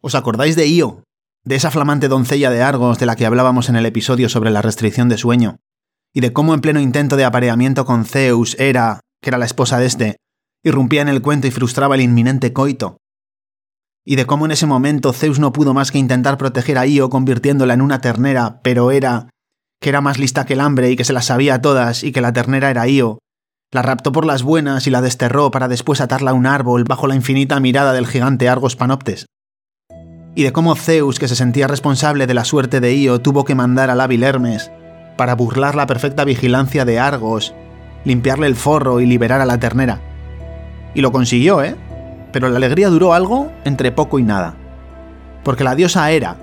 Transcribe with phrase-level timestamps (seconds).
[0.00, 1.02] ¿Os acordáis de Io?
[1.44, 4.62] De esa flamante doncella de Argos de la que hablábamos en el episodio sobre la
[4.62, 5.56] restricción de sueño,
[6.14, 9.78] y de cómo en pleno intento de apareamiento con Zeus, Hera, que era la esposa
[9.78, 10.16] de este,
[10.62, 12.98] irrumpía en el cuento y frustraba el inminente coito.
[14.06, 17.10] Y de cómo en ese momento Zeus no pudo más que intentar proteger a Io
[17.10, 19.30] convirtiéndola en una ternera, pero Hera,
[19.80, 22.20] que era más lista que el hambre y que se las sabía todas y que
[22.20, 23.18] la ternera era Io,
[23.72, 27.08] la raptó por las buenas y la desterró para después atarla a un árbol bajo
[27.08, 29.26] la infinita mirada del gigante Argos Panoptes.
[30.38, 33.56] Y de cómo Zeus, que se sentía responsable de la suerte de Io, tuvo que
[33.56, 34.70] mandar al hábil Hermes
[35.16, 37.56] para burlar la perfecta vigilancia de Argos,
[38.04, 39.98] limpiarle el forro y liberar a la ternera.
[40.94, 41.74] Y lo consiguió, ¿eh?
[42.30, 44.54] Pero la alegría duró algo entre poco y nada.
[45.42, 46.36] Porque la diosa Hera,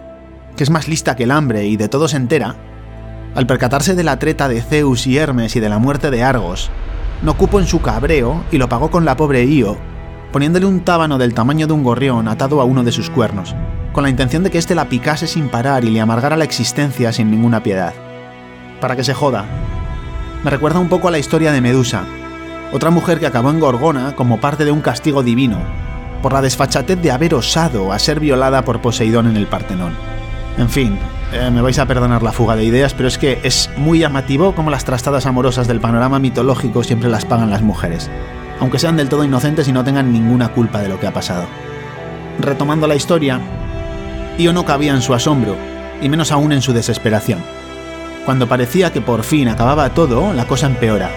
[0.58, 2.58] que es más lista que el hambre y de todo se entera,
[3.34, 6.70] al percatarse de la treta de Zeus y Hermes y de la muerte de Argos,
[7.24, 9.78] no cupo en su cabreo y lo pagó con la pobre Io,
[10.34, 13.56] poniéndole un tábano del tamaño de un gorrión atado a uno de sus cuernos,
[13.96, 17.14] con la intención de que éste la picase sin parar y le amargara la existencia
[17.14, 17.94] sin ninguna piedad.
[18.82, 19.46] Para que se joda.
[20.44, 22.04] Me recuerda un poco a la historia de Medusa,
[22.74, 25.60] otra mujer que acabó en Gorgona como parte de un castigo divino,
[26.22, 29.94] por la desfachatez de haber osado a ser violada por Poseidón en el Partenón.
[30.58, 31.00] En fin,
[31.32, 34.56] eh, me vais a perdonar la fuga de ideas, pero es que es muy llamativo
[34.56, 38.12] como las trastadas amorosas del panorama mitológico siempre las pagan las mujeres,
[38.60, 41.46] aunque sean del todo inocentes y no tengan ninguna culpa de lo que ha pasado.
[42.40, 43.40] Retomando la historia,
[44.38, 45.56] Io no cabía en su asombro,
[46.02, 47.40] y menos aún en su desesperación.
[48.26, 51.10] Cuando parecía que por fin acababa todo, la cosa empeora.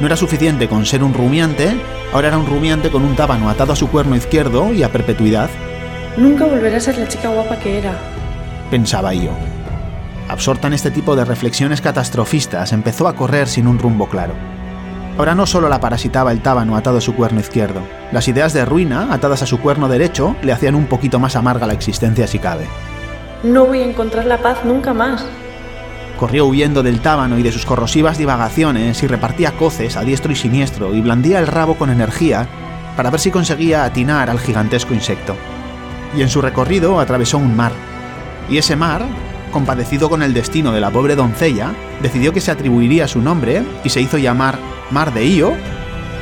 [0.00, 1.74] No era suficiente con ser un rumiante,
[2.12, 5.50] ahora era un rumiante con un tábano atado a su cuerno izquierdo y a perpetuidad.
[6.16, 7.92] Nunca volverá a ser la chica guapa que era,
[8.70, 9.30] pensaba yo.
[10.28, 14.34] Absorta en este tipo de reflexiones catastrofistas, empezó a correr sin un rumbo claro.
[15.16, 18.64] Ahora no solo la parasitaba el tábano atado a su cuerno izquierdo, las ideas de
[18.64, 22.40] ruina atadas a su cuerno derecho le hacían un poquito más amarga la existencia si
[22.40, 22.66] cabe.
[23.44, 25.24] No voy a encontrar la paz nunca más.
[26.18, 30.36] Corrió huyendo del tábano y de sus corrosivas divagaciones y repartía coces a diestro y
[30.36, 32.48] siniestro y blandía el rabo con energía
[32.96, 35.36] para ver si conseguía atinar al gigantesco insecto.
[36.16, 37.72] Y en su recorrido atravesó un mar.
[38.48, 39.02] Y ese mar,
[39.52, 43.90] compadecido con el destino de la pobre doncella, decidió que se atribuiría su nombre y
[43.90, 45.54] se hizo llamar Mar de Io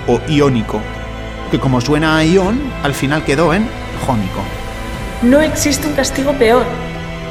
[0.06, 0.80] o Iónico,
[1.50, 3.68] que como suena a Ión, al final quedó en
[4.06, 4.40] Jónico.
[5.20, 6.64] No existe un castigo peor,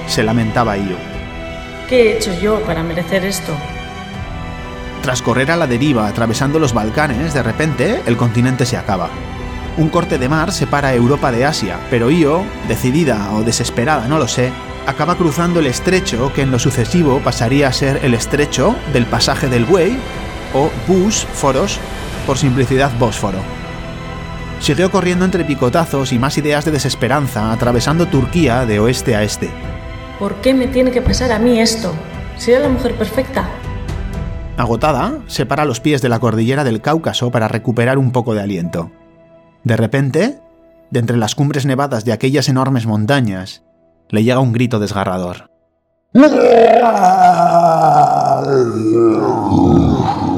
[0.05, 0.97] se lamentaba Io.
[1.89, 3.53] ¿Qué he hecho yo para merecer esto?
[5.01, 9.09] Tras correr a la deriva atravesando los Balcanes, de repente el continente se acaba.
[9.77, 14.27] Un corte de mar separa Europa de Asia, pero Io, decidida o desesperada, no lo
[14.27, 14.51] sé,
[14.85, 19.49] acaba cruzando el estrecho que en lo sucesivo pasaría a ser el estrecho del pasaje
[19.49, 19.97] del buey
[20.53, 21.79] o bus foros,
[22.25, 23.39] por simplicidad Bósforo.
[24.59, 29.49] Siguió corriendo entre picotazos y más ideas de desesperanza, atravesando Turquía de oeste a este.
[30.19, 31.93] ¿Por qué me tiene que pasar a mí esto?
[32.37, 33.49] ¿Soy la mujer perfecta?
[34.57, 38.35] Agotada, se para a los pies de la cordillera del Cáucaso para recuperar un poco
[38.35, 38.91] de aliento.
[39.63, 40.39] De repente,
[40.91, 43.63] de entre las cumbres nevadas de aquellas enormes montañas,
[44.09, 45.49] le llega un grito desgarrador.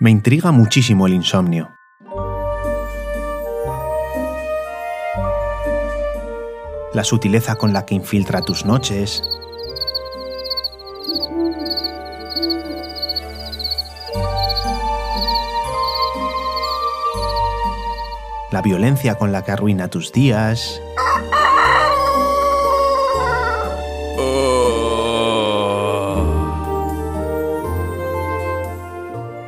[0.00, 1.74] Me intriga muchísimo el insomnio.
[6.94, 9.24] La sutileza con la que infiltra tus noches,
[18.52, 20.80] la violencia con la que arruina tus días.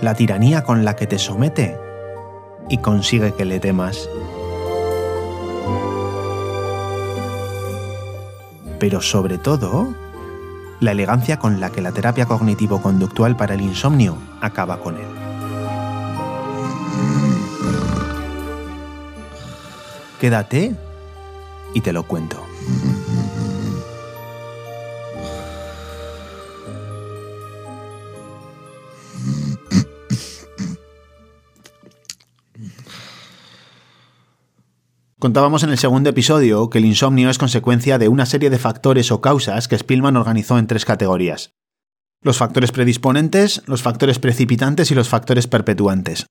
[0.01, 1.79] La tiranía con la que te somete
[2.69, 4.09] y consigue que le temas.
[8.79, 9.95] Pero sobre todo,
[10.81, 15.07] la elegancia con la que la terapia cognitivo-conductual para el insomnio acaba con él.
[20.19, 20.75] Quédate
[21.75, 22.50] y te lo cuento.
[35.21, 39.13] Contábamos en el segundo episodio que el insomnio es consecuencia de una serie de factores
[39.13, 41.53] o causas que Spillman organizó en tres categorías.
[42.23, 46.25] Los factores predisponentes, los factores precipitantes y los factores perpetuantes.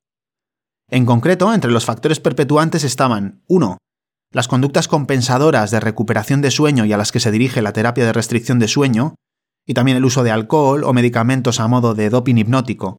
[0.89, 3.77] En concreto, entre los factores perpetuantes estaban 1.
[4.31, 8.05] Las conductas compensadoras de recuperación de sueño y a las que se dirige la terapia
[8.05, 9.13] de restricción de sueño,
[9.67, 12.97] y también el uso de alcohol o medicamentos a modo de doping hipnótico.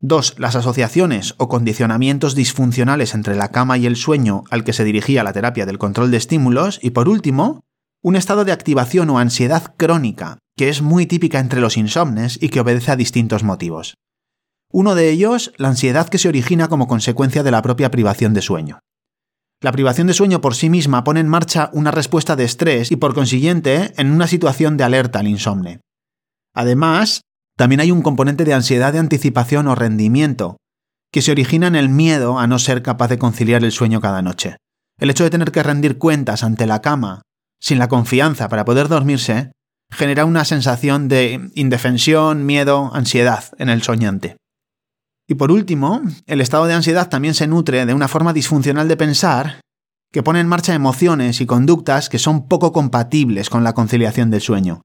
[0.00, 0.34] 2.
[0.38, 5.24] Las asociaciones o condicionamientos disfuncionales entre la cama y el sueño al que se dirigía
[5.24, 6.78] la terapia del control de estímulos.
[6.82, 7.64] Y por último,
[8.02, 12.50] un estado de activación o ansiedad crónica, que es muy típica entre los insomnes y
[12.50, 13.94] que obedece a distintos motivos.
[14.70, 18.42] Uno de ellos, la ansiedad que se origina como consecuencia de la propia privación de
[18.42, 18.80] sueño.
[19.62, 22.96] La privación de sueño por sí misma pone en marcha una respuesta de estrés y
[22.96, 25.80] por consiguiente en una situación de alerta al insomne.
[26.54, 27.22] Además,
[27.56, 30.58] también hay un componente de ansiedad de anticipación o rendimiento,
[31.10, 34.22] que se origina en el miedo a no ser capaz de conciliar el sueño cada
[34.22, 34.56] noche.
[34.98, 37.22] El hecho de tener que rendir cuentas ante la cama,
[37.60, 39.52] sin la confianza para poder dormirse,
[39.90, 44.36] genera una sensación de indefensión, miedo, ansiedad en el soñante.
[45.28, 48.96] Y por último, el estado de ansiedad también se nutre de una forma disfuncional de
[48.96, 49.60] pensar
[50.12, 54.40] que pone en marcha emociones y conductas que son poco compatibles con la conciliación del
[54.40, 54.82] sueño.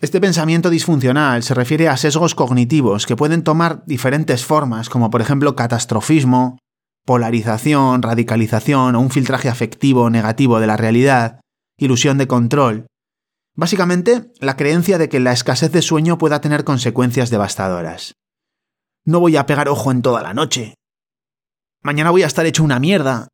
[0.00, 5.20] Este pensamiento disfuncional se refiere a sesgos cognitivos que pueden tomar diferentes formas, como por
[5.20, 6.58] ejemplo catastrofismo,
[7.04, 11.40] polarización, radicalización o un filtraje afectivo negativo de la realidad,
[11.78, 12.86] ilusión de control.
[13.56, 18.14] Básicamente, la creencia de que la escasez de sueño pueda tener consecuencias devastadoras.
[19.04, 20.74] No voy a pegar ojo en toda la noche.
[21.82, 23.26] Mañana voy a estar hecho una mierda.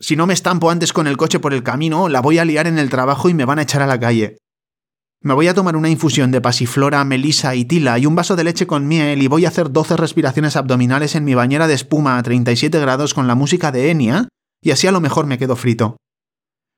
[0.00, 2.68] Si no me estampo antes con el coche por el camino, la voy a liar
[2.68, 4.38] en el trabajo y me van a echar a la calle.
[5.24, 8.44] Me voy a tomar una infusión de pasiflora, melisa y tila y un vaso de
[8.44, 12.18] leche con miel y voy a hacer 12 respiraciones abdominales en mi bañera de espuma
[12.18, 14.28] a 37 grados con la música de Enya
[14.62, 15.96] y así a lo mejor me quedo frito.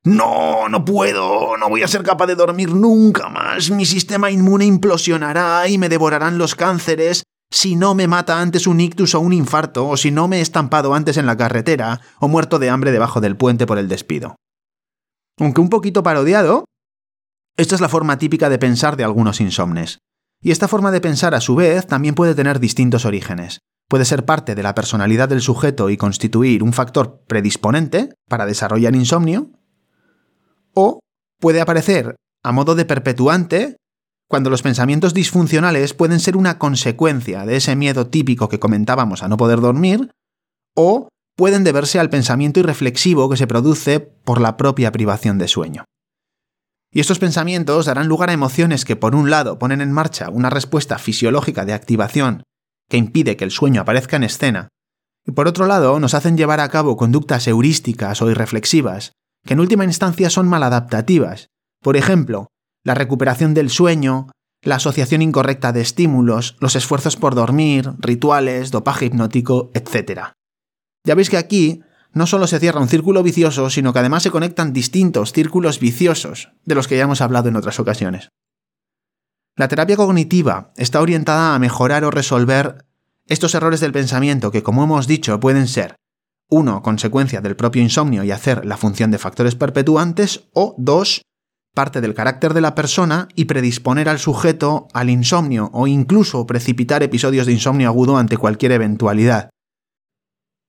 [0.04, 3.72] No, no puedo, no voy a ser capaz de dormir nunca más.
[3.72, 8.80] Mi sistema inmune implosionará y me devorarán los cánceres si no me mata antes un
[8.80, 12.28] ictus o un infarto, o si no me he estampado antes en la carretera, o
[12.28, 14.36] muerto de hambre debajo del puente por el despido.
[15.40, 16.64] Aunque un poquito parodiado,
[17.56, 19.98] esta es la forma típica de pensar de algunos insomnes.
[20.42, 23.60] Y esta forma de pensar, a su vez, también puede tener distintos orígenes.
[23.88, 28.94] Puede ser parte de la personalidad del sujeto y constituir un factor predisponente para desarrollar
[28.94, 29.50] insomnio,
[30.74, 31.00] o
[31.40, 33.76] puede aparecer a modo de perpetuante
[34.28, 39.28] cuando los pensamientos disfuncionales pueden ser una consecuencia de ese miedo típico que comentábamos a
[39.28, 40.10] no poder dormir,
[40.74, 45.84] o pueden deberse al pensamiento irreflexivo que se produce por la propia privación de sueño.
[46.96, 50.48] Y estos pensamientos darán lugar a emociones que por un lado ponen en marcha una
[50.48, 52.42] respuesta fisiológica de activación
[52.88, 54.68] que impide que el sueño aparezca en escena,
[55.26, 59.12] y por otro lado nos hacen llevar a cabo conductas heurísticas o irreflexivas,
[59.44, 61.48] que en última instancia son maladaptativas.
[61.82, 62.46] Por ejemplo,
[62.82, 64.30] la recuperación del sueño,
[64.62, 70.28] la asociación incorrecta de estímulos, los esfuerzos por dormir, rituales, dopaje hipnótico, etc.
[71.04, 71.82] Ya veis que aquí
[72.16, 76.48] no solo se cierra un círculo vicioso, sino que además se conectan distintos círculos viciosos,
[76.64, 78.30] de los que ya hemos hablado en otras ocasiones.
[79.54, 82.86] La terapia cognitiva está orientada a mejorar o resolver
[83.26, 85.96] estos errores del pensamiento que, como hemos dicho, pueden ser
[86.48, 86.80] 1.
[86.80, 91.20] consecuencia del propio insomnio y hacer la función de factores perpetuantes, o 2.
[91.74, 97.02] parte del carácter de la persona y predisponer al sujeto al insomnio o incluso precipitar
[97.02, 99.50] episodios de insomnio agudo ante cualquier eventualidad.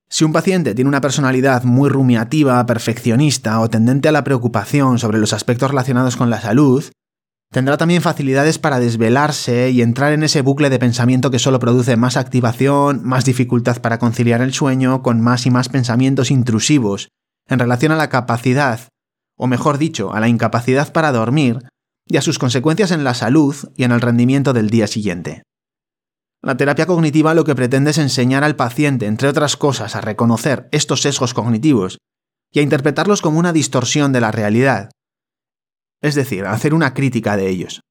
[0.10, 5.20] Si un paciente tiene una personalidad muy rumiativa, perfeccionista o tendente a la preocupación sobre
[5.20, 6.84] los aspectos relacionados con la salud,
[7.52, 11.98] tendrá también facilidades para desvelarse y entrar en ese bucle de pensamiento que solo produce
[11.98, 17.10] más activación, más dificultad para conciliar el sueño, con más y más pensamientos intrusivos
[17.50, 18.80] en relación a la capacidad,
[19.38, 21.60] o mejor dicho, a la incapacidad para dormir,
[22.06, 25.44] y a sus consecuencias en la salud y en el rendimiento del día siguiente.
[26.48, 30.70] La terapia cognitiva lo que pretende es enseñar al paciente, entre otras cosas, a reconocer
[30.72, 31.98] estos sesgos cognitivos
[32.54, 34.90] y a interpretarlos como una distorsión de la realidad,
[36.02, 37.82] es decir, hacer una crítica de ellos.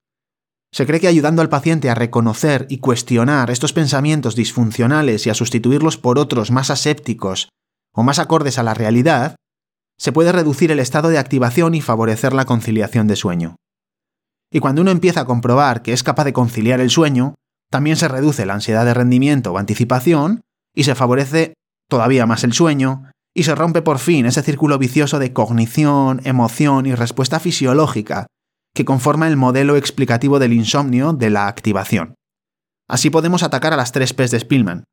[0.73, 5.35] Se cree que ayudando al paciente a reconocer y cuestionar estos pensamientos disfuncionales y a
[5.35, 7.51] sustituirlos por otros más asépticos
[7.93, 9.37] o más acordes a la realidad,
[9.99, 13.57] se puede reducir el estado de activación y favorecer la conciliación de sueño.
[14.51, 17.35] Y cuando uno empieza a comprobar que es capaz de conciliar el sueño,
[17.71, 20.43] también se reduce la ansiedad de rendimiento o anticipación
[20.75, 21.55] y se favorece
[21.89, 26.87] todavía más el sueño y se rompe por fin ese círculo vicioso de cognición, emoción
[26.87, 28.27] y respuesta fisiológica
[28.75, 32.15] que conforma el modelo explicativo del insomnio de la activación.
[32.89, 34.85] Así podemos atacar a las tres P's de Spillman.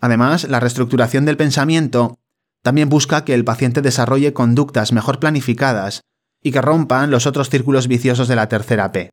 [0.00, 2.18] Además, la reestructuración del pensamiento
[2.62, 6.02] también busca que el paciente desarrolle conductas mejor planificadas
[6.42, 9.10] y que rompan los otros círculos viciosos de la tercera P,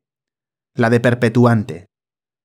[0.74, 1.86] la de perpetuante,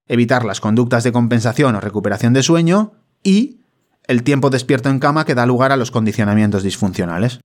[0.10, 3.62] evitar las conductas de compensación o recuperación de sueño y
[4.08, 7.40] el tiempo despierto en cama que da lugar a los condicionamientos disfuncionales.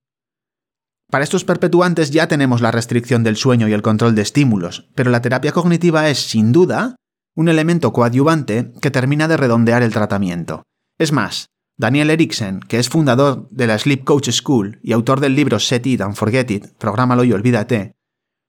[1.11, 5.11] Para estos perpetuantes ya tenemos la restricción del sueño y el control de estímulos, pero
[5.11, 6.97] la terapia cognitiva es, sin duda,
[7.37, 10.63] un elemento coadyuvante que termina de redondear el tratamiento.
[10.99, 15.35] Es más, Daniel Eriksen, que es fundador de la Sleep Coach School y autor del
[15.35, 17.93] libro Set It and Forget It, Prográmalo y olvídate,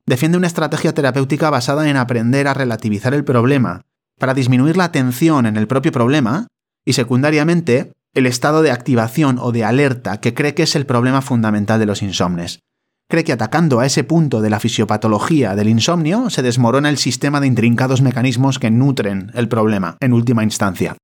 [0.06, 3.82] defiende una estrategia terapéutica basada en aprender a relativizar el problema,
[4.20, 6.48] para disminuir la atención en el propio problema
[6.86, 11.22] y secundariamente el estado de activación o de alerta que cree que es el problema
[11.22, 12.60] fundamental de los insomnes.
[13.08, 17.40] Cree que atacando a ese punto de la fisiopatología del insomnio se desmorona el sistema
[17.40, 20.96] de intrincados mecanismos que nutren el problema en última instancia.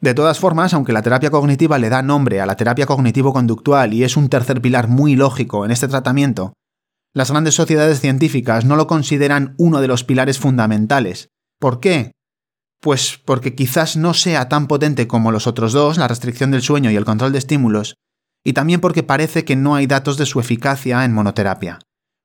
[0.00, 4.02] De todas formas, aunque la terapia cognitiva le da nombre a la terapia cognitivo-conductual y
[4.02, 6.54] es un tercer pilar muy lógico en este tratamiento,
[7.14, 11.28] las grandes sociedades científicas no lo consideran uno de los pilares fundamentales.
[11.62, 12.10] ¿Por qué?
[12.80, 16.90] Pues porque quizás no sea tan potente como los otros dos, la restricción del sueño
[16.90, 17.94] y el control de estímulos,
[18.44, 21.78] y también porque parece que no hay datos de su eficacia en monoterapia.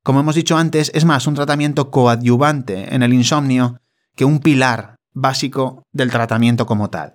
[0.04, 3.80] Como hemos dicho antes, es más un tratamiento coadyuvante en el insomnio
[4.16, 7.14] que un pilar básico del tratamiento como tal.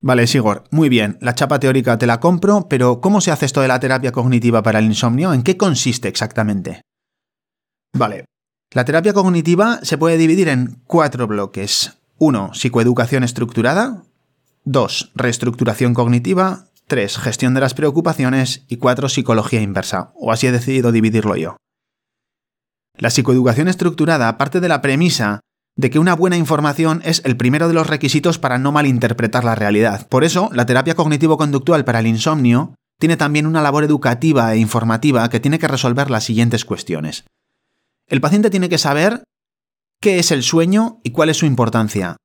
[0.00, 3.62] Vale, Sigor, muy bien, la chapa teórica te la compro, pero ¿cómo se hace esto
[3.62, 5.32] de la terapia cognitiva para el insomnio?
[5.32, 6.82] ¿En qué consiste exactamente?
[7.94, 8.26] Vale,
[8.74, 11.96] la terapia cognitiva se puede dividir en cuatro bloques.
[12.18, 12.54] 1.
[12.54, 14.02] Psicoeducación estructurada.
[14.64, 15.12] 2.
[15.14, 16.66] Reestructuración cognitiva.
[16.88, 17.18] 3.
[17.18, 18.64] Gestión de las preocupaciones.
[18.66, 19.08] Y 4.
[19.08, 20.10] Psicología inversa.
[20.16, 21.56] O así he decidido dividirlo yo.
[22.98, 25.38] La psicoeducación estructurada parte de la premisa
[25.76, 29.54] de que una buena información es el primero de los requisitos para no malinterpretar la
[29.54, 30.08] realidad.
[30.08, 35.28] Por eso, la terapia cognitivo-conductual para el insomnio tiene también una labor educativa e informativa
[35.28, 37.24] que tiene que resolver las siguientes cuestiones.
[38.08, 39.24] El paciente tiene que saber
[40.00, 42.16] qué es el sueño y cuál es su importancia.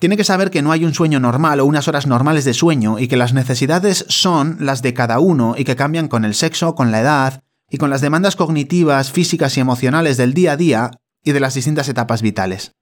[0.00, 2.98] Tiene que saber que no hay un sueño normal o unas horas normales de sueño
[2.98, 6.74] y que las necesidades son las de cada uno y que cambian con el sexo,
[6.74, 10.90] con la edad y con las demandas cognitivas, físicas y emocionales del día a día
[11.22, 12.72] y de las distintas etapas vitales.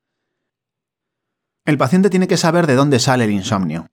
[1.67, 3.89] El paciente tiene que saber de dónde sale el insomnio,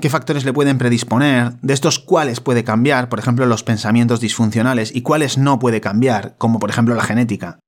[0.00, 4.94] qué factores le pueden predisponer, de estos cuáles puede cambiar, por ejemplo los pensamientos disfuncionales,
[4.94, 7.58] y cuáles no puede cambiar, como por ejemplo la genética.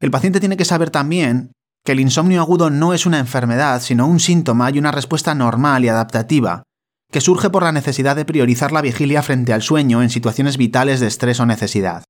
[0.00, 1.52] El paciente tiene que saber también
[1.84, 5.84] que el insomnio agudo no es una enfermedad, sino un síntoma y una respuesta normal
[5.84, 6.62] y adaptativa,
[7.10, 11.00] que surge por la necesidad de priorizar la vigilia frente al sueño en situaciones vitales
[11.00, 12.04] de estrés o necesidad.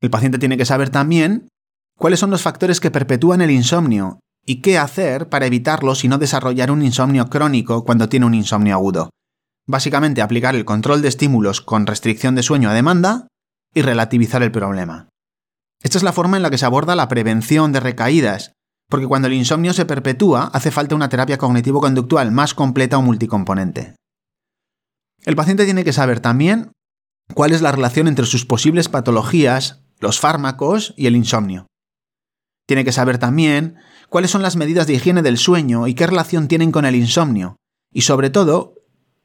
[0.00, 1.48] El paciente tiene que saber también
[1.96, 6.18] cuáles son los factores que perpetúan el insomnio y qué hacer para evitarlos y no
[6.18, 9.10] desarrollar un insomnio crónico cuando tiene un insomnio agudo.
[9.66, 13.26] Básicamente aplicar el control de estímulos con restricción de sueño a demanda
[13.74, 15.08] y relativizar el problema.
[15.82, 18.52] Esta es la forma en la que se aborda la prevención de recaídas,
[18.88, 23.96] porque cuando el insomnio se perpetúa hace falta una terapia cognitivo-conductual más completa o multicomponente.
[25.24, 26.70] El paciente tiene que saber también
[27.34, 31.66] cuál es la relación entre sus posibles patologías, los fármacos y el insomnio.
[32.66, 33.76] Tiene que saber también
[34.08, 37.56] cuáles son las medidas de higiene del sueño y qué relación tienen con el insomnio.
[37.92, 38.74] Y sobre todo,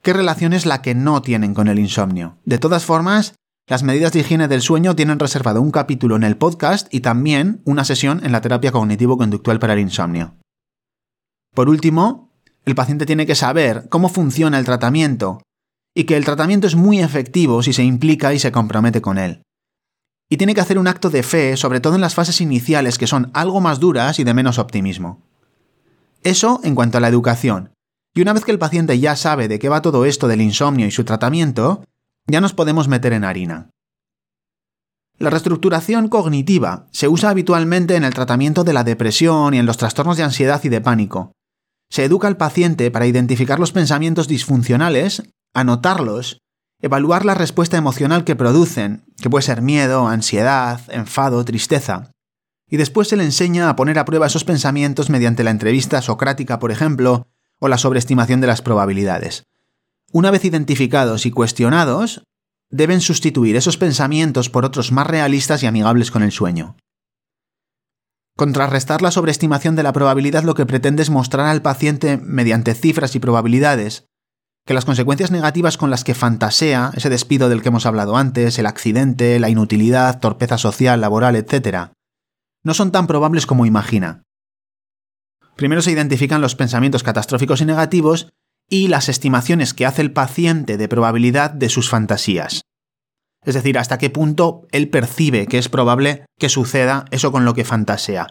[0.01, 2.37] qué relación es la que no tienen con el insomnio.
[2.45, 3.35] De todas formas,
[3.67, 7.61] las medidas de higiene del sueño tienen reservado un capítulo en el podcast y también
[7.65, 10.35] una sesión en la terapia cognitivo-conductual para el insomnio.
[11.53, 12.31] Por último,
[12.65, 15.41] el paciente tiene que saber cómo funciona el tratamiento
[15.95, 19.41] y que el tratamiento es muy efectivo si se implica y se compromete con él
[20.31, 23.05] y tiene que hacer un acto de fe, sobre todo en las fases iniciales que
[23.05, 25.19] son algo más duras y de menos optimismo.
[26.23, 27.73] Eso en cuanto a la educación.
[28.15, 30.87] Y una vez que el paciente ya sabe de qué va todo esto del insomnio
[30.87, 31.83] y su tratamiento,
[32.27, 33.71] ya nos podemos meter en harina.
[35.17, 39.75] La reestructuración cognitiva se usa habitualmente en el tratamiento de la depresión y en los
[39.75, 41.33] trastornos de ansiedad y de pánico.
[41.89, 45.23] Se educa al paciente para identificar los pensamientos disfuncionales,
[45.53, 46.37] anotarlos
[46.81, 52.11] evaluar la respuesta emocional que producen, que puede ser miedo, ansiedad, enfado, tristeza.
[52.69, 56.59] Y después se le enseña a poner a prueba esos pensamientos mediante la entrevista socrática,
[56.59, 57.27] por ejemplo,
[57.59, 59.43] o la sobreestimación de las probabilidades.
[60.11, 62.23] Una vez identificados y cuestionados,
[62.69, 66.77] deben sustituir esos pensamientos por otros más realistas y amigables con el sueño.
[68.37, 73.15] Contrarrestar la sobreestimación de la probabilidad lo que pretende es mostrar al paciente, mediante cifras
[73.15, 74.05] y probabilidades,
[74.65, 78.59] que las consecuencias negativas con las que fantasea, ese despido del que hemos hablado antes,
[78.59, 81.91] el accidente, la inutilidad, torpeza social, laboral, etc.,
[82.63, 84.23] no son tan probables como imagina.
[85.55, 88.29] Primero se identifican los pensamientos catastróficos y negativos
[88.69, 92.61] y las estimaciones que hace el paciente de probabilidad de sus fantasías.
[93.43, 97.53] Es decir, hasta qué punto él percibe que es probable que suceda eso con lo
[97.53, 98.27] que fantasea.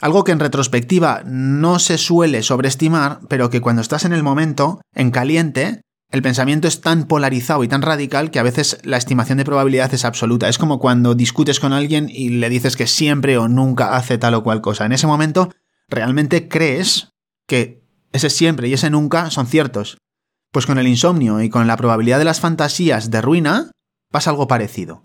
[0.00, 4.80] Algo que en retrospectiva no se suele sobreestimar, pero que cuando estás en el momento,
[4.94, 5.82] en caliente,
[6.12, 9.94] el pensamiento es tan polarizado y tan radical que a veces la estimación de probabilidad
[9.94, 10.48] es absoluta.
[10.48, 14.34] Es como cuando discutes con alguien y le dices que siempre o nunca hace tal
[14.34, 14.84] o cual cosa.
[14.84, 15.50] En ese momento,
[15.88, 17.12] realmente crees
[17.46, 17.82] que
[18.12, 19.96] ese siempre y ese nunca son ciertos.
[20.50, 23.70] Pues con el insomnio y con la probabilidad de las fantasías de ruina
[24.10, 25.04] pasa algo parecido.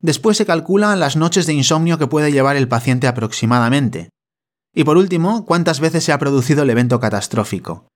[0.00, 4.10] Después se calculan las noches de insomnio que puede llevar el paciente aproximadamente.
[4.74, 7.88] Y por último, cuántas veces se ha producido el evento catastrófico.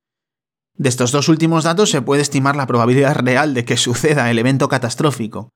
[0.77, 4.39] De estos dos últimos datos se puede estimar la probabilidad real de que suceda el
[4.39, 5.51] evento catastrófico.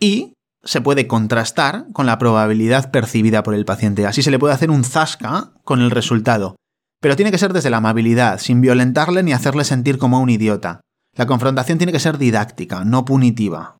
[0.00, 0.34] Y
[0.64, 4.06] se puede contrastar con la probabilidad percibida por el paciente.
[4.06, 6.56] Así se le puede hacer un zasca con el resultado.
[7.00, 10.80] Pero tiene que ser desde la amabilidad, sin violentarle ni hacerle sentir como un idiota.
[11.14, 13.77] La confrontación tiene que ser didáctica, no punitiva.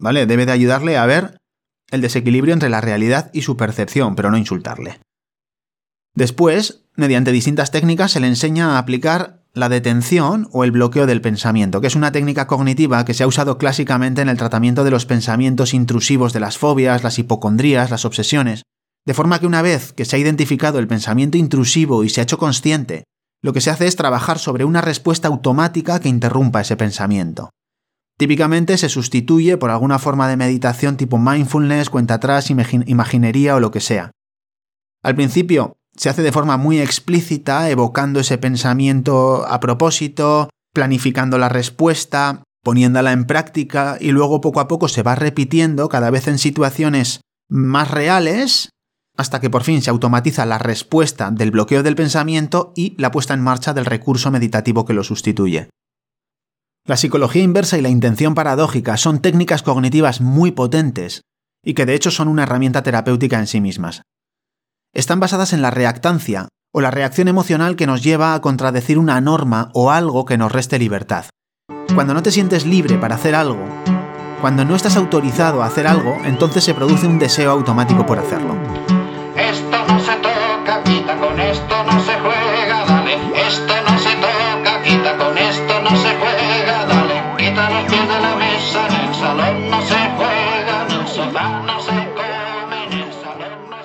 [0.00, 0.26] ¿Vale?
[0.26, 1.36] Debe de ayudarle a ver
[1.90, 5.00] el desequilibrio entre la realidad y su percepción, pero no insultarle.
[6.14, 11.20] Después, mediante distintas técnicas, se le enseña a aplicar la detención o el bloqueo del
[11.20, 14.90] pensamiento, que es una técnica cognitiva que se ha usado clásicamente en el tratamiento de
[14.90, 18.62] los pensamientos intrusivos de las fobias, las hipocondrías, las obsesiones.
[19.06, 22.24] De forma que una vez que se ha identificado el pensamiento intrusivo y se ha
[22.24, 23.04] hecho consciente,
[23.42, 27.50] lo que se hace es trabajar sobre una respuesta automática que interrumpa ese pensamiento.
[28.20, 33.70] Típicamente se sustituye por alguna forma de meditación tipo mindfulness, cuenta atrás, imaginería o lo
[33.70, 34.10] que sea.
[35.02, 41.48] Al principio se hace de forma muy explícita, evocando ese pensamiento a propósito, planificando la
[41.48, 46.36] respuesta, poniéndola en práctica y luego poco a poco se va repitiendo cada vez en
[46.36, 48.68] situaciones más reales
[49.16, 53.32] hasta que por fin se automatiza la respuesta del bloqueo del pensamiento y la puesta
[53.32, 55.70] en marcha del recurso meditativo que lo sustituye.
[56.90, 61.22] La psicología inversa y la intención paradójica son técnicas cognitivas muy potentes
[61.64, 64.02] y que de hecho son una herramienta terapéutica en sí mismas
[64.92, 69.20] están basadas en la reactancia o la reacción emocional que nos lleva a contradecir una
[69.20, 71.26] norma o algo que nos reste libertad.
[71.94, 73.64] Cuando no te sientes libre para hacer algo,
[74.40, 78.56] cuando no estás autorizado a hacer algo, entonces se produce un deseo automático por hacerlo.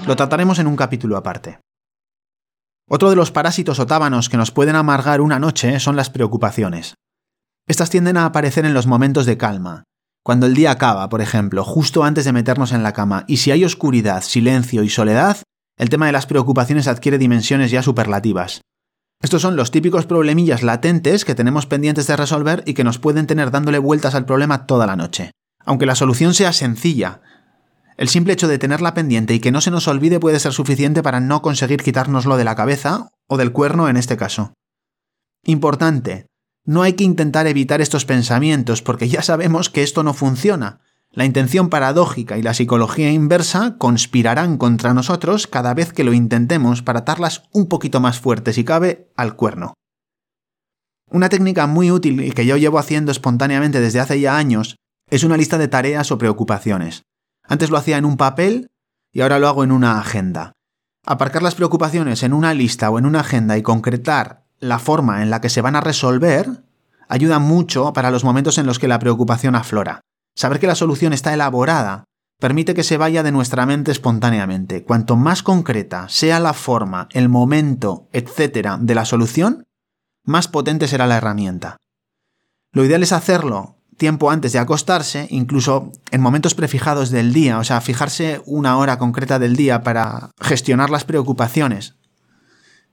[0.05, 1.59] Lo trataremos en un capítulo aparte.
[2.87, 6.95] Otro de los parásitos o tábanos que nos pueden amargar una noche son las preocupaciones.
[7.67, 9.85] Estas tienden a aparecer en los momentos de calma,
[10.25, 13.51] cuando el día acaba, por ejemplo, justo antes de meternos en la cama, y si
[13.51, 15.37] hay oscuridad, silencio y soledad,
[15.77, 18.61] el tema de las preocupaciones adquiere dimensiones ya superlativas.
[19.21, 23.27] Estos son los típicos problemillas latentes que tenemos pendientes de resolver y que nos pueden
[23.27, 25.29] tener dándole vueltas al problema toda la noche.
[25.63, 27.21] Aunque la solución sea sencilla,
[27.97, 31.01] el simple hecho de tenerla pendiente y que no se nos olvide puede ser suficiente
[31.01, 34.53] para no conseguir quitárnoslo de la cabeza o del cuerno en este caso.
[35.45, 36.27] Importante,
[36.65, 40.81] no hay que intentar evitar estos pensamientos porque ya sabemos que esto no funciona.
[41.11, 46.81] La intención paradójica y la psicología inversa conspirarán contra nosotros cada vez que lo intentemos
[46.81, 49.75] para atarlas un poquito más fuertes si cabe al cuerno.
[51.09, 54.75] Una técnica muy útil y que yo llevo haciendo espontáneamente desde hace ya años
[55.09, 57.03] es una lista de tareas o preocupaciones.
[57.47, 58.67] Antes lo hacía en un papel
[59.11, 60.53] y ahora lo hago en una agenda.
[61.05, 65.29] Aparcar las preocupaciones en una lista o en una agenda y concretar la forma en
[65.29, 66.63] la que se van a resolver
[67.07, 70.01] ayuda mucho para los momentos en los que la preocupación aflora.
[70.35, 72.05] Saber que la solución está elaborada
[72.39, 74.83] permite que se vaya de nuestra mente espontáneamente.
[74.83, 78.77] Cuanto más concreta sea la forma, el momento, etc.
[78.79, 79.65] de la solución,
[80.23, 81.77] más potente será la herramienta.
[82.71, 87.63] Lo ideal es hacerlo tiempo antes de acostarse, incluso en momentos prefijados del día, o
[87.63, 91.95] sea, fijarse una hora concreta del día para gestionar las preocupaciones.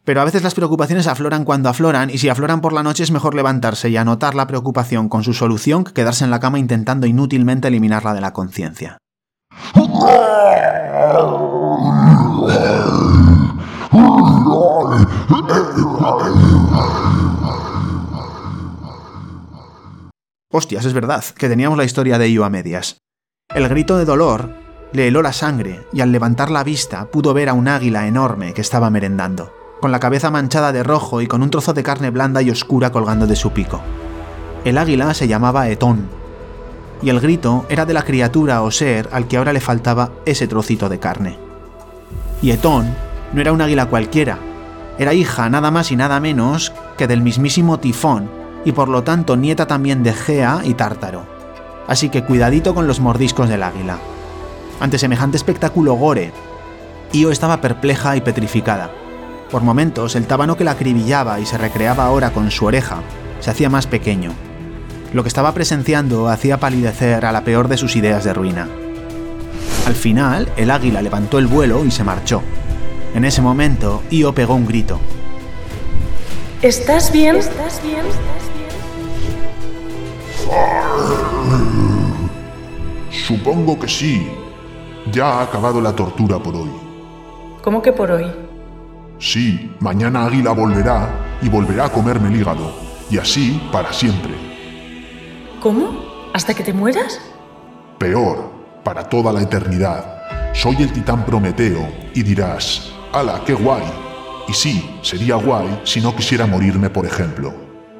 [0.05, 3.13] Pero a veces las preocupaciones afloran cuando afloran y si afloran por la noche es
[3.13, 7.07] mejor levantarse y anotar la preocupación con su solución que quedarse en la cama intentando
[7.07, 8.99] inútilmente eliminarla de la conciencia.
[20.55, 22.99] Hostias, es verdad, que teníamos la historia de ello a medias.
[23.55, 24.51] El grito de dolor
[24.93, 28.53] le heló la sangre y al levantar la vista pudo ver a un águila enorme
[28.53, 32.11] que estaba merendando, con la cabeza manchada de rojo y con un trozo de carne
[32.11, 33.81] blanda y oscura colgando de su pico.
[34.67, 36.07] El águila se llamaba Etón,
[37.01, 40.47] y el grito era de la criatura o ser al que ahora le faltaba ese
[40.49, 41.39] trocito de carne.
[42.43, 42.95] Y Etón
[43.33, 44.39] no era un águila cualquiera,
[44.99, 49.37] era hija nada más y nada menos que del mismísimo Tifón, y por lo tanto
[49.37, 51.27] nieta también de Gea y Tártaro.
[51.87, 53.99] Así que cuidadito con los mordiscos del águila.
[54.81, 56.33] Ante semejante espectáculo gore,
[57.13, 58.91] Io estaba perpleja y petrificada.
[59.51, 63.03] Por momentos, el tábano que la acribillaba y se recreaba ahora con su oreja
[63.41, 64.33] se hacía más pequeño.
[65.13, 68.69] Lo que estaba presenciando hacía palidecer a la peor de sus ideas de ruina.
[69.87, 72.43] Al final, el águila levantó el vuelo y se marchó.
[73.15, 75.01] En ese momento, Io pegó un grito.
[76.63, 77.37] ¿Estás bien?
[77.37, 78.07] ¿Estás bien?
[83.27, 84.31] Supongo que sí.
[85.11, 86.71] Ya ha acabado la tortura por hoy.
[87.63, 88.27] ¿Cómo que por hoy?
[89.19, 91.09] Sí, mañana Águila volverá
[91.41, 92.73] y volverá a comerme el hígado.
[93.11, 94.33] Y así para siempre.
[95.61, 95.91] ¿Cómo?
[96.35, 97.21] ¿Hasta que te mueras?
[97.99, 98.51] Peor,
[98.83, 100.53] para toda la eternidad.
[100.55, 103.85] Soy el titán Prometeo y dirás, ¡Hala, qué guay!
[104.49, 107.55] Y sí, sería guay si no quisiera morirme, por ejemplo.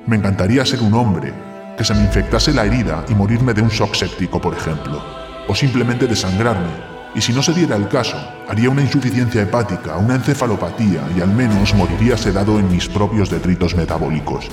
[0.07, 1.33] Me encantaría ser un hombre,
[1.77, 5.03] que se me infectase la herida y morirme de un shock séptico, por ejemplo.
[5.49, 6.93] O simplemente desangrarme.
[7.15, 8.17] Y si no se diera el caso,
[8.49, 13.75] haría una insuficiencia hepática, una encefalopatía y al menos moriría sedado en mis propios detritos
[13.75, 14.49] metabólicos.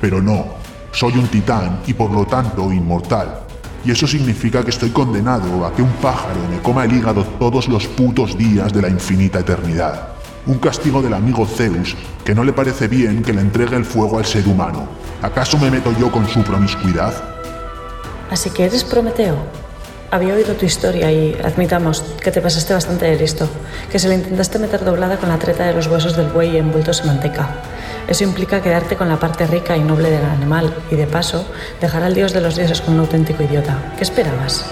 [0.00, 0.46] Pero no,
[0.92, 3.40] soy un titán y por lo tanto inmortal.
[3.84, 7.68] Y eso significa que estoy condenado a que un pájaro me coma el hígado todos
[7.68, 10.08] los putos días de la infinita eternidad.
[10.46, 14.18] Un castigo del amigo Zeus, que no le parece bien que le entregue el fuego
[14.18, 14.88] al ser humano.
[15.22, 17.14] ¿Acaso me meto yo con su promiscuidad?
[18.30, 19.36] Así que eres Prometeo.
[20.10, 23.48] Había oído tu historia y admitamos que te pasaste bastante de listo,
[23.90, 27.00] que se le intentaste meter doblada con la treta de los huesos del buey envueltos
[27.00, 27.48] en manteca.
[28.06, 31.44] Eso implica quedarte con la parte rica y noble del animal y de paso
[31.80, 33.94] dejar al dios de los dioses con un auténtico idiota.
[33.96, 34.64] ¿Qué esperabas?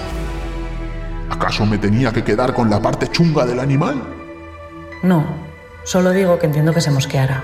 [1.30, 4.00] ¿Acaso me tenía que quedar con la parte chunga del animal?
[5.02, 5.24] No,
[5.82, 7.42] solo digo que entiendo que se mosqueara.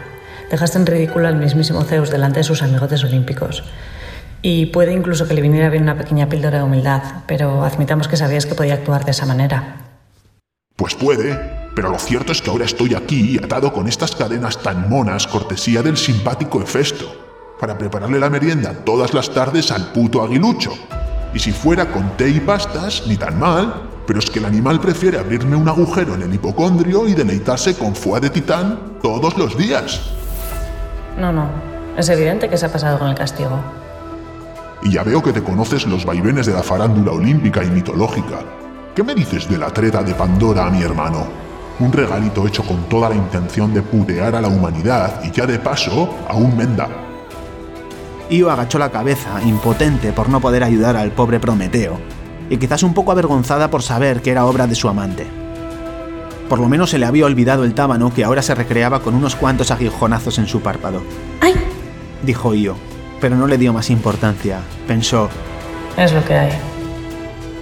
[0.51, 3.63] Dejaste en ridículo al mismísimo Zeus delante de sus amigotes olímpicos.
[4.43, 8.17] Y puede incluso que le viniera bien una pequeña píldora de humildad, pero admitamos que
[8.17, 9.77] sabías que podía actuar de esa manera.
[10.75, 11.39] Pues puede,
[11.77, 15.83] pero lo cierto es que ahora estoy aquí atado con estas cadenas tan monas cortesía
[15.83, 17.07] del simpático Hefesto,
[17.61, 20.73] para prepararle la merienda todas las tardes al puto aguilucho.
[21.33, 24.81] Y si fuera con té y pastas, ni tan mal, pero es que el animal
[24.81, 29.57] prefiere abrirme un agujero en el hipocondrio y deleitarse con foie de titán todos los
[29.57, 30.20] días.
[31.21, 31.51] No, no,
[31.99, 33.61] es evidente que se ha pasado con el castigo.
[34.83, 38.39] Y ya veo que te conoces los vaivenes de la farándula olímpica y mitológica.
[38.95, 41.27] ¿Qué me dices de la treta de Pandora a mi hermano?
[41.79, 45.59] Un regalito hecho con toda la intención de putear a la humanidad y ya de
[45.59, 46.89] paso a un menda.
[48.31, 51.99] Io agachó la cabeza, impotente por no poder ayudar al pobre Prometeo,
[52.49, 55.39] y quizás un poco avergonzada por saber que era obra de su amante.
[56.51, 59.37] Por lo menos se le había olvidado el tábano que ahora se recreaba con unos
[59.37, 61.01] cuantos aguijonazos en su párpado.
[61.41, 61.55] ¡Ay!
[62.25, 62.75] Dijo Io,
[63.21, 64.59] pero no le dio más importancia.
[64.87, 65.29] Pensó,
[65.97, 66.51] Es lo que hay.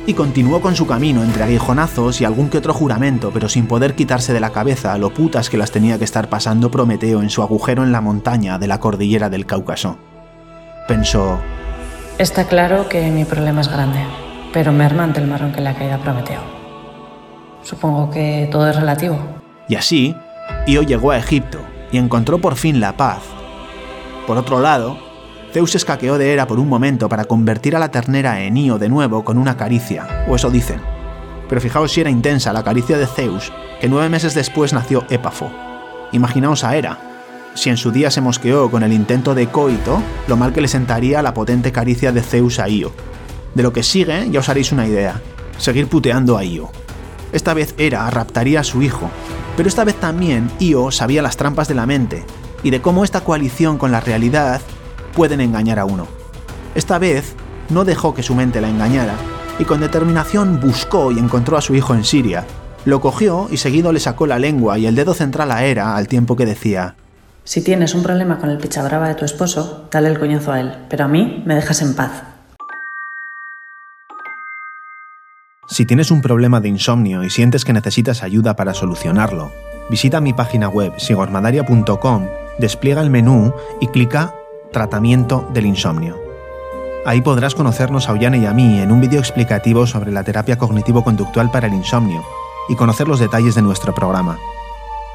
[0.06, 3.94] y continuó con su camino entre aguijonazos y algún que otro juramento, pero sin poder
[3.94, 7.42] quitarse de la cabeza lo putas que las tenía que estar pasando Prometeo en su
[7.42, 9.98] agujero en la montaña de la cordillera del Cáucaso.
[10.88, 11.38] Pensó,
[12.16, 14.00] Está claro que mi problema es grande,
[14.54, 16.57] pero merma ante el marrón que le ha caído a Prometeo.
[17.68, 19.18] Supongo que todo es relativo.
[19.68, 20.16] y así,
[20.66, 21.58] Io llegó a Egipto
[21.92, 23.20] y encontró por fin la paz.
[24.26, 24.96] Por otro lado,
[25.52, 28.88] Zeus escaqueó de Hera por un momento para convertir a la ternera en Io de
[28.88, 30.80] nuevo con una caricia, o eso dicen.
[31.46, 33.52] Pero fijaos si era intensa la caricia de Zeus,
[33.82, 35.50] que nueve meses después nació Épafo.
[36.12, 36.98] Imaginaos a Hera.
[37.52, 40.68] Si en su día se mosqueó con el intento de coito, lo mal que le
[40.68, 42.92] sentaría la potente caricia de Zeus a Io.
[43.54, 45.20] De lo que sigue, ya os haréis una idea.
[45.58, 46.70] Seguir puteando a Io.
[47.32, 49.10] Esta vez Hera raptaría a su hijo,
[49.56, 52.24] pero esta vez también Io sabía las trampas de la mente
[52.62, 54.60] y de cómo esta coalición con la realidad
[55.14, 56.06] pueden engañar a uno.
[56.74, 57.34] Esta vez
[57.68, 59.14] no dejó que su mente la engañara
[59.58, 62.44] y con determinación buscó y encontró a su hijo en Siria.
[62.84, 66.08] Lo cogió y seguido le sacó la lengua y el dedo central a Hera al
[66.08, 66.94] tiempo que decía,
[67.44, 70.72] Si tienes un problema con el pichabrava de tu esposo, dale el coñazo a él,
[70.88, 72.37] pero a mí me dejas en paz.
[75.70, 79.52] Si tienes un problema de insomnio y sientes que necesitas ayuda para solucionarlo,
[79.90, 82.26] visita mi página web sigormadaria.com,
[82.58, 84.34] despliega el menú y clica
[84.72, 86.16] Tratamiento del insomnio.
[87.04, 90.56] Ahí podrás conocernos a Ollane y a mí en un vídeo explicativo sobre la terapia
[90.56, 92.24] cognitivo-conductual para el insomnio
[92.70, 94.38] y conocer los detalles de nuestro programa.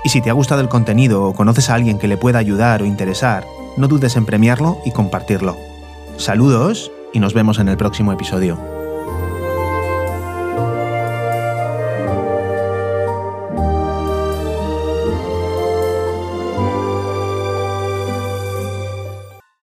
[0.03, 2.83] Y si te ha gustado el contenido o conoces a alguien que le pueda ayudar
[2.83, 5.57] o interesar, no dudes en premiarlo y compartirlo.
[6.17, 8.72] Saludos y nos vemos en el próximo episodio.